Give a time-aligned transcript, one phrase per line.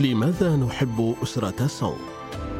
[0.00, 1.98] لماذا نحب أسرة سونغ؟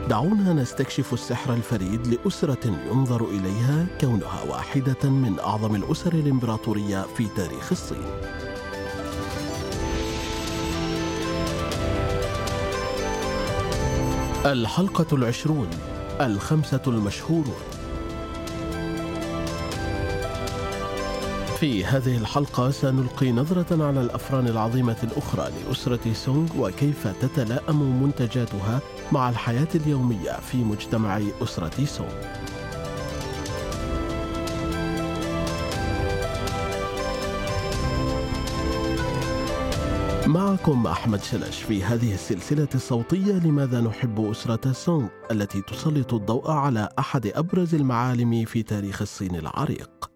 [0.08, 7.72] دعونا نستكشف السحر الفريد لأسرة ينظر إليها كونها واحدة من أعظم الأسر الإمبراطورية في تاريخ
[7.72, 8.06] الصين.
[14.46, 15.68] الحلقة العشرون
[16.20, 17.60] الخمسة المشهورون
[21.60, 28.80] في هذه الحلقة سنلقي نظرة على الأفران العظيمة الأخرى لأسرة سونغ وكيف تتلائم منتجاتها
[29.12, 32.12] مع الحياة اليومية في مجتمع أسرة سونغ.
[40.26, 46.88] معكم أحمد شلش في هذه السلسلة الصوتية لماذا نحب أسرة سونغ التي تسلط الضوء على
[46.98, 50.09] أحد أبرز المعالم في تاريخ الصين العريق.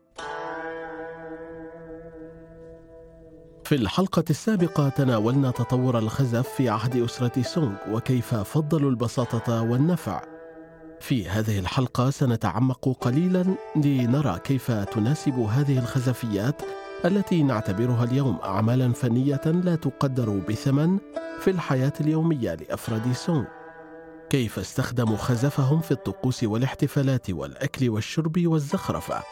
[3.64, 10.22] في الحلقة السابقة تناولنا تطور الخزف في عهد أسرة سونغ وكيف فضلوا البساطة والنفع.
[11.00, 13.44] في هذه الحلقة سنتعمق قليلا
[13.76, 16.62] لنرى كيف تناسب هذه الخزفيات
[17.04, 20.98] التي نعتبرها اليوم أعمالا فنية لا تقدر بثمن
[21.40, 23.44] في الحياة اليومية لأفراد سونغ.
[24.30, 29.22] كيف استخدموا خزفهم في الطقوس والاحتفالات والأكل والشرب والزخرفة.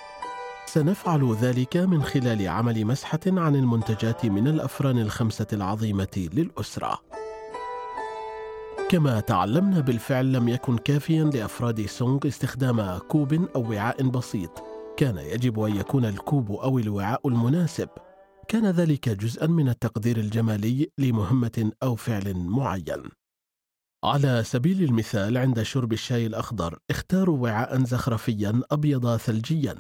[0.67, 6.99] سنفعل ذلك من خلال عمل مسحة عن المنتجات من الأفران الخمسة العظيمة للأسرة.
[8.89, 14.63] كما تعلمنا بالفعل لم يكن كافيا لأفراد سونغ استخدام كوب أو وعاء بسيط،
[14.97, 17.89] كان يجب أن يكون الكوب أو الوعاء المناسب.
[18.49, 23.03] كان ذلك جزءا من التقدير الجمالي لمهمة أو فعل معين.
[24.05, 29.77] على سبيل المثال عند شرب الشاي الأخضر اختاروا وعاء زخرفيا أبيض ثلجيا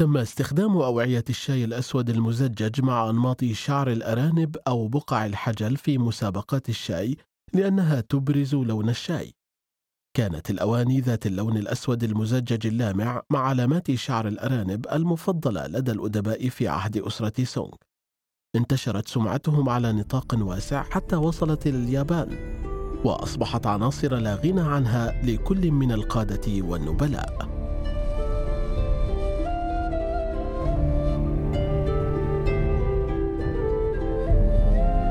[0.00, 6.68] تم استخدام أوعية الشاي الأسود المزجج مع أنماط شعر الأرانب أو بقع الحجل في مسابقات
[6.68, 7.16] الشاي
[7.52, 9.34] لأنها تبرز لون الشاي.
[10.16, 16.68] كانت الأواني ذات اللون الأسود المزجج اللامع مع علامات شعر الأرانب المفضلة لدى الأدباء في
[16.68, 17.74] عهد أسرة سونغ.
[18.56, 22.58] انتشرت سمعتهم على نطاق واسع حتى وصلت إلى اليابان،
[23.04, 27.57] وأصبحت عناصر لا غنى عنها لكل من القادة والنبلاء.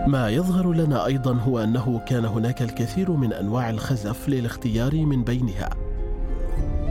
[0.08, 5.70] ما يظهر لنا أيضا هو أنه كان هناك الكثير من أنواع الخزف للاختيار من بينها.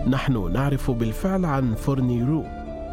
[0.09, 2.44] نحن نعرف بالفعل عن فرن رو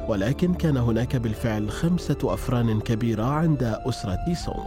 [0.08, 4.66] ولكن كان هناك بالفعل خمسة أفران كبيرة عند أسرة سونغ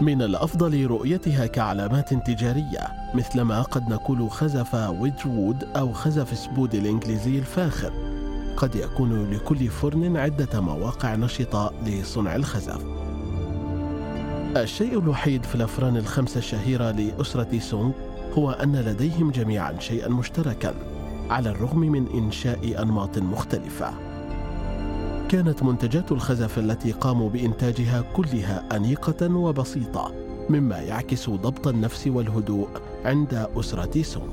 [0.00, 7.92] من الأفضل رؤيتها كعلامات تجارية مثلما قد نقول خزف ويدجوود أو خزف سبود الإنجليزي الفاخر.
[8.56, 13.07] قد يكون لكل فرن عدة مواقع نشطة لصنع الخزف.
[14.56, 17.92] الشيء الوحيد في الأفران الخمسة الشهيرة لأسرة سونغ
[18.32, 20.74] هو أن لديهم جميعا شيئا مشتركا
[21.30, 23.92] على الرغم من إنشاء أنماط مختلفة.
[25.28, 30.12] كانت منتجات الخزف التي قاموا بإنتاجها كلها أنيقة وبسيطة
[30.50, 32.68] مما يعكس ضبط النفس والهدوء
[33.04, 34.32] عند أسرة سونغ.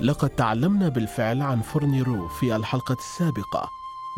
[0.00, 3.68] لقد تعلمنا بالفعل عن فرن رو في الحلقة السابقة.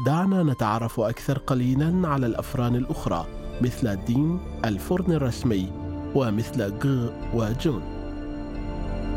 [0.07, 5.73] دعنا نتعرف أكثر قليلا على الأفران الأخرى مثل دين الفرن الرسمي
[6.15, 7.83] ومثل غ وجون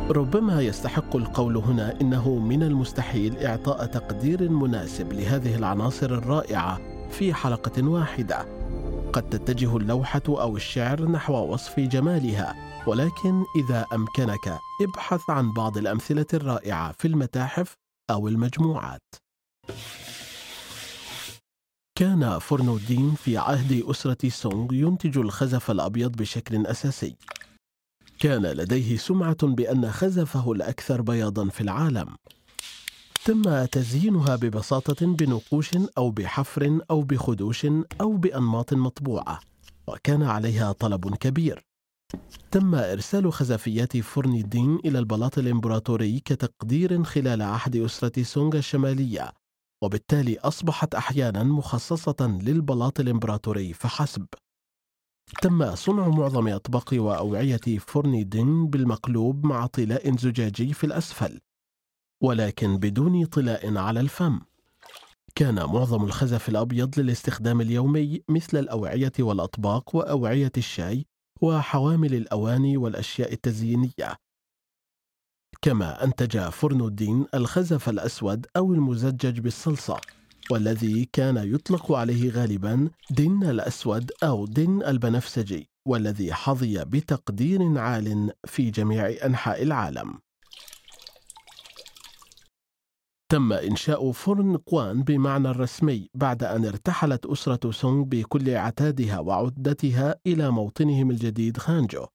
[0.09, 7.87] ربما يستحق القول هنا إنه من المستحيل إعطاء تقدير مناسب لهذه العناصر الرائعة في حلقة
[7.87, 8.45] واحدة.
[9.13, 12.55] قد تتجه اللوحة أو الشعر نحو وصف جمالها
[12.87, 17.73] ولكن إذا أمكنك ابحث عن بعض الأمثلة الرائعة في المتاحف
[18.09, 19.15] أو المجموعات.
[21.95, 27.15] كان فرن الدين في عهد أسرة سونغ ينتج الخزف الأبيض بشكل أساسي.
[28.19, 32.15] كان لديه سمعة بأن خزفه الأكثر بياضا في العالم.
[33.25, 37.65] تم تزيينها ببساطة بنقوش أو بحفر أو بخدوش
[38.01, 39.39] أو بأنماط مطبوعة،
[39.87, 41.65] وكان عليها طلب كبير.
[42.51, 49.42] تم إرسال خزفيات فرن الدين إلى البلاط الإمبراطوري كتقدير خلال عهد أسرة سونغ الشمالية
[49.83, 54.25] وبالتالي أصبحت أحيانا مخصصة للبلاط الإمبراطوري فحسب.
[55.41, 61.39] تم صنع معظم أطباق وأوعية فرن دين بالمقلوب مع طلاء زجاجي في الأسفل
[62.23, 64.39] ولكن بدون طلاء على الفم.
[65.35, 71.05] كان معظم الخزف الأبيض للاستخدام اليومي مثل الأوعية والأطباق وأوعية الشاي
[71.41, 74.15] وحوامل الأواني والأشياء التزيينية.
[75.61, 79.97] كما أنتج فرن الدين الخزف الأسود أو المزجج بالصلصة
[80.51, 88.69] والذي كان يطلق عليه غالبا دين الأسود أو دين البنفسجي والذي حظي بتقدير عال في
[88.69, 90.19] جميع أنحاء العالم.
[93.29, 100.51] تم إنشاء فرن قوان بمعنى الرسمي بعد أن ارتحلت أسرة سونغ بكل عتادها وعدتها إلى
[100.51, 102.05] موطنهم الجديد خانجو.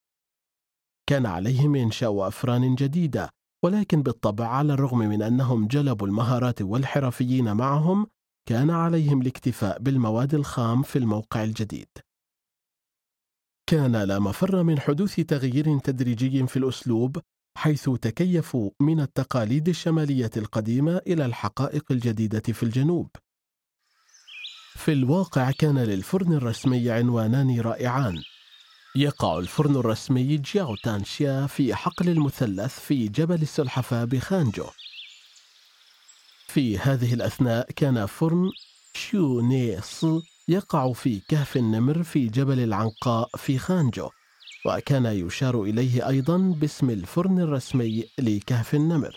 [1.09, 3.31] كان عليهم إنشاء أفران جديدة،
[3.65, 8.07] ولكن بالطبع على الرغم من أنهم جلبوا المهارات والحرفيين معهم،
[8.49, 11.89] كان عليهم الاكتفاء بالمواد الخام في الموقع الجديد.
[13.67, 17.19] كان لا مفر من حدوث تغيير تدريجي في الأسلوب
[17.57, 23.09] حيث تكيفوا من التقاليد الشمالية القديمة إلى الحقائق الجديدة في الجنوب
[24.75, 28.23] في الواقع كان للفرن الرسمي عنوانان رائعان
[28.97, 34.67] يقع الفرن الرسمي جياو تانشيا في حقل المثلث في جبل السلحفاة بخانجو.
[36.47, 38.51] في هذه الأثناء كان فرن
[38.95, 39.81] شيو ني
[40.49, 44.11] يقع في كهف النمر في جبل العنقاء في خانجو
[44.67, 49.17] وكان يشار إليه أيضا باسم الفرن الرسمي لكهف النمر.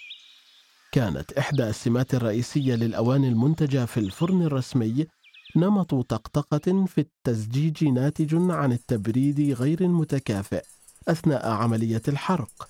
[0.91, 5.07] كانت إحدى السمات الرئيسية للأواني المنتجة في الفرن الرسمي
[5.56, 10.63] نمط طقطقة في التزجيج ناتج عن التبريد غير المتكافئ
[11.07, 12.68] أثناء عملية الحرق.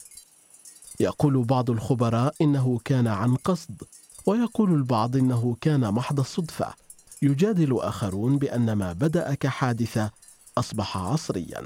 [1.00, 3.84] يقول بعض الخبراء إنه كان عن قصد
[4.26, 6.74] ويقول البعض إنه كان محض الصدفة
[7.22, 10.12] يجادل آخرون بأن ما بدأ كحادثة
[10.58, 11.62] أصبح عصرياً.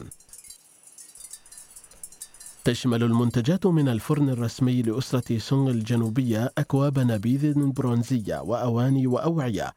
[2.66, 9.74] تشمل المنتجات من الفرن الرسمي لأسرة سونغ الجنوبية أكواب نبيذ برونزية وأواني وأوعية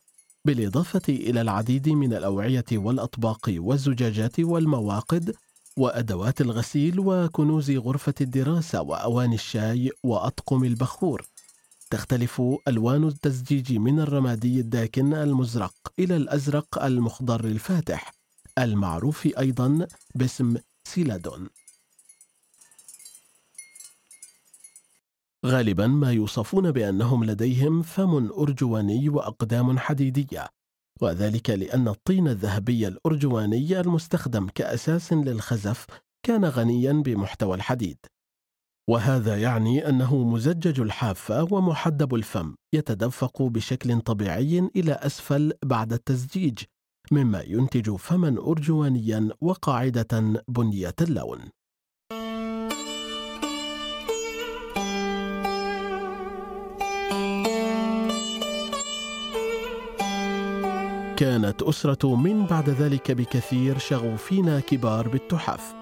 [0.48, 5.34] بالإضافة إلى العديد من الأوعية والأطباق والزجاجات والمواقد
[5.76, 11.26] وأدوات الغسيل وكنوز غرفة الدراسة وأواني الشاي وأطقم البخور.
[11.90, 18.12] تختلف ألوان التزجيج من الرمادي الداكن المزرق إلى الأزرق المخضر الفاتح
[18.58, 21.48] المعروف أيضا باسم سيلادون.
[25.46, 30.48] غالبا ما يوصفون بأنهم لديهم فم أرجواني وأقدام حديدية
[31.00, 35.86] وذلك لأن الطين الذهبي الأرجواني المستخدم كأساس للخزف
[36.26, 37.96] كان غنيا بمحتوى الحديد.
[38.90, 46.58] وهذا يعني أنه مزجج الحافه ومحدب الفم يتدفق بشكل طبيعي إلى أسفل بعد التزجيج
[47.12, 51.40] مما ينتج فما ارجوانيا وقاعدة بنية اللون.
[61.18, 65.74] كانت أسرة مينغ بعد ذلك بكثير شغوفين كبار بالتحف.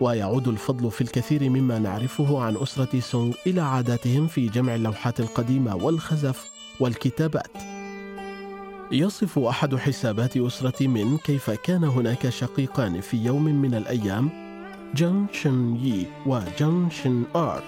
[0.00, 5.76] ويعود الفضل في الكثير مما نعرفه عن أسرة سونغ إلى عاداتهم في جمع اللوحات القديمة
[5.76, 7.50] والخزف والكتابات.
[8.92, 14.30] يصف أحد حسابات أسرة مينغ كيف كان هناك شقيقان في يوم من الأيام
[14.94, 17.62] جان شن يي وجان شن آر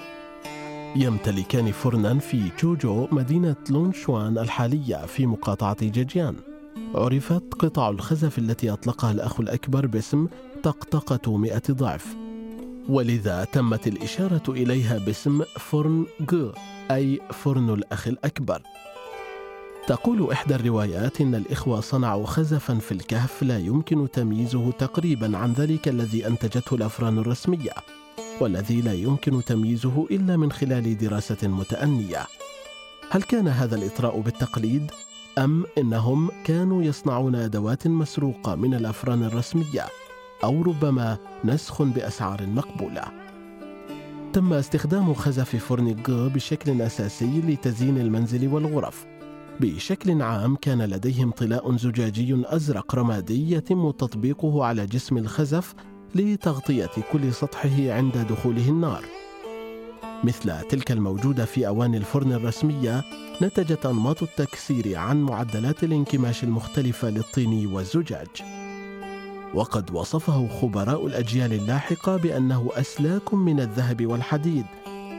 [0.97, 6.50] يمتلكان فرنا في تشوجو مدينة لونشوان الحالية في مقاطعة جيجيان.
[6.95, 10.27] عرفت قطع الخزف التي أطلقها الأخ الأكبر باسم
[10.63, 12.17] طقطقة مئة ضعف.
[12.89, 16.53] ولذا تمت الإشارة إليها باسم فرن جو
[16.91, 18.63] أي فرن الأخ الأكبر.
[19.87, 25.88] تقول إحدى الروايات إن الإخوة صنعوا خزفا في الكهف لا يمكن تمييزه تقريبا عن ذلك
[25.88, 27.73] الذي أنتجته الأفران الرسمية
[28.41, 32.26] والذي لا يمكن تمييزه إلا من خلال دراسة متأنية.
[33.11, 34.91] هل كان هذا الإطراء بالتقليد؟
[35.39, 39.87] أم إنهم كانوا يصنعون أدوات مسروقة من الأفران الرسمية
[40.45, 43.03] أو ربما نسخ بأسعار مقبولة.
[44.33, 49.07] تم استخدام خزف فرن جو بشكل أساسي لتزيين المنزل والغرف.
[49.61, 55.75] بشكل عام كان لديهم طلاء زجاجي أزرق رمادي يتم تطبيقه على جسم الخزف
[56.15, 59.05] لتغطية كل سطحه عند دخوله النار.
[60.25, 63.05] مثل تلك الموجودة في أواني الفرن الرسمية
[63.43, 68.29] نتجت أنماط التكسير عن معدلات الانكماش المختلفة للطين والزجاج.
[69.55, 74.67] وقد وصفه خبراء الأجيال اللاحقة بأنه أسلاك من الذهب والحديد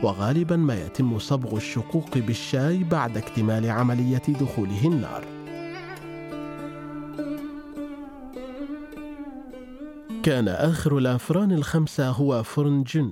[0.03, 5.24] وغالبا ما يتم صبغ الشقوق بالشاي بعد اكتمال عملية دخوله النار.
[10.24, 13.12] كان آخر الأفران الخمسة هو فرن جن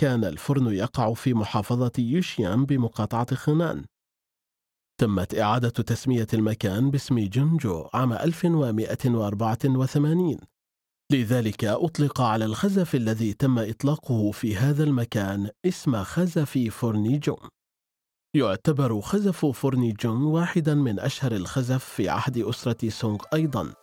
[0.00, 3.84] كان الفرن يقع في محافظة يوشيان بمقاطعة خنان.
[5.00, 10.36] تمت إعادة تسمية المكان باسم جنجو عام 1184
[11.12, 17.48] لذلك أطلق على الخزف الذي تم إطلاقه في هذا المكان اسم خزف فورنيجون.
[18.36, 23.74] يعتبر خزف فورنيجون واحدا من أشهر الخزف في عهد أسرة سونغ أيضا.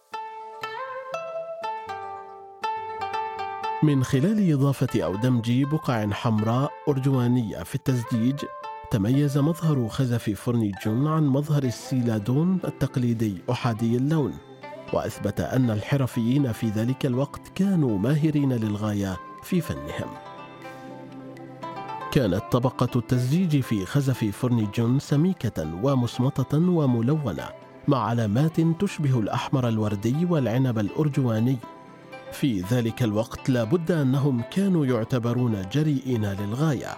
[3.83, 8.35] من خلال إضافة أو دمج بقع حمراء أرجوانية في التزجيج
[8.91, 14.33] تميز مظهر خزف فرن جون عن مظهر السيلادون التقليدي أحادي اللون
[14.93, 20.09] وأثبت أن الحرفيين في ذلك الوقت كانوا ماهرين للغاية في فنهم.
[22.11, 27.49] كانت طبقة التزجيج في خزف فرن جون سميكة ومصمطة وملونة
[27.87, 31.57] مع علامات تشبه الأحمر الوردي والعنب الأرجواني
[32.31, 36.97] في ذلك الوقت لا بد أنهم كانوا يعتبرون جريئين للغاية.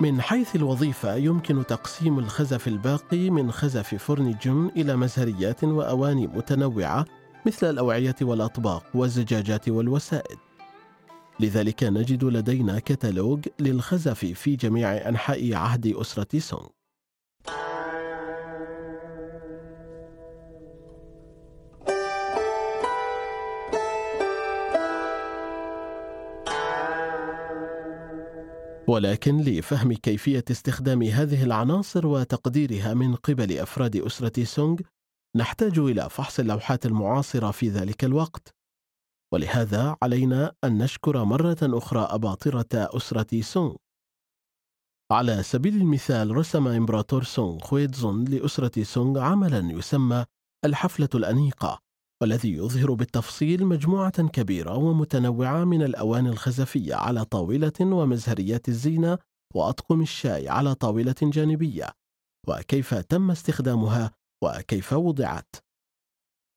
[0.00, 7.04] من حيث الوظيفة يمكن تقسيم الخزف الباقي من خزف فرن جون إلى مزهريات وأواني متنوعة
[7.46, 10.38] مثل الأوعية والأطباق والزجاجات والوسائد
[11.40, 16.68] لذلك نجد لدينا كتالوج للخزف في جميع أنحاء عهد أسرة سونغ.
[28.88, 34.78] ولكن لفهم كيفية استخدام هذه العناصر وتقديرها من قبل أفراد أسرة سونغ
[35.36, 38.54] نحتاج إلى فحص اللوحات المعاصرة في ذلك الوقت.
[39.32, 43.76] ولهذا علينا أن نشكر مرة أخرى أباطرة أسرة سونغ.
[45.12, 50.24] على سبيل المثال رسم إمبراطور سونغ خويتزون لأسرة سونغ عملا يسمى
[50.64, 51.78] الحفلة الأنيقة.
[52.22, 59.18] والذي يظهر بالتفصيل مجموعة كبيرة ومتنوعة من الأواني الخزفية على طاولة ومزهريات الزينة
[59.54, 61.90] وأطقم الشاي على طاولة جانبية.
[62.48, 64.10] وكيف تم استخدامها؟
[64.44, 65.56] وكيف وضعت؟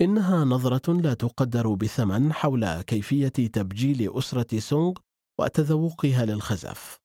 [0.01, 4.93] إنها نظرة لا تقدر بثمن حول كيفية تبجيل أسرة سونغ
[5.39, 6.99] وتذوقها للخزف.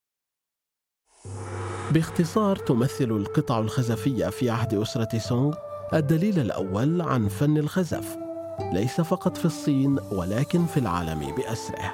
[1.91, 5.55] باختصار تمثل القطع الخزفية في عهد أسرة سونغ
[5.95, 8.30] الدليل الأول عن فن الخزف،
[8.73, 11.93] ليس فقط في الصين ولكن في العالم بأسره.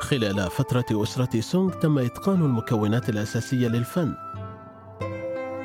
[0.00, 4.14] خلال فترة أسرة سونغ تم إتقان المكونات الأساسية للفن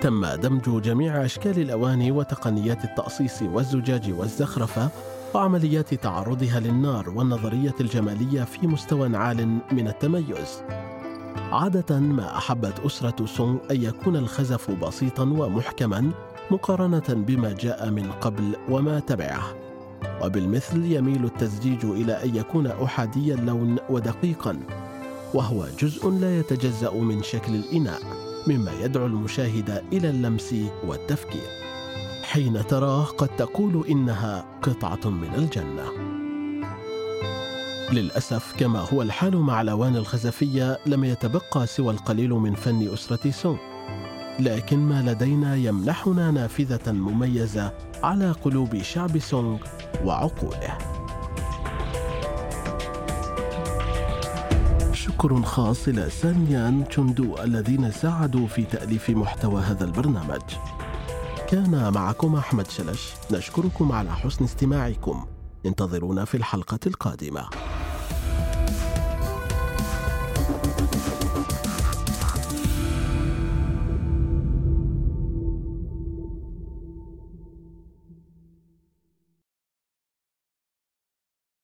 [0.02, 4.90] تم دمج جميع أشكال الأواني وتقنيات التأصيص والزجاج والزخرفة
[5.34, 10.64] وعمليات تعرضها للنار والنظرية الجمالية في مستوى عال من التميز.
[11.52, 16.12] عادة ما أحبت أسرة سونغ أن يكون الخزف بسيطا ومحكما
[16.52, 19.56] مقارنة بما جاء من قبل وما تبعه.
[20.22, 24.60] وبالمثل يميل التزجيج إلى أن يكون أحادي اللون ودقيقا،
[25.34, 28.02] وهو جزء لا يتجزأ من شكل الإناء.
[28.48, 31.48] مما يدعو المشاهد إلى اللمس والتفكير
[32.24, 35.84] حين تراه قد تقول إنها قطعة من الجنة
[37.94, 43.58] للأسف كما هو الحال مع الاواني الخزفية لم يتبقى سوى القليل من فن أسرة سونغ
[44.40, 47.72] لكن ما لدينا يمنحنا نافذة مميزة
[48.04, 49.58] على قلوب شعب سونغ
[50.04, 50.78] وعقوله.
[54.94, 60.42] شكر خاص إلى سانيان تشوندو الذين ساعدوا في تأليف محتوى هذا البرنامج.
[61.50, 63.14] كان معكم أحمد شلش.
[63.32, 65.26] نشكركم على حسن استماعكم.
[65.66, 67.50] انتظرونا في الحلقة القادمة.